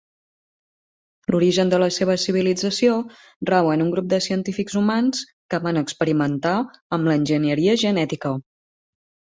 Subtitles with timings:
[1.33, 2.95] L'origen de la seva civilització
[3.51, 6.57] rau en un grup de científics humans que van experimentar
[6.99, 8.39] amb l'enginyeria genètica.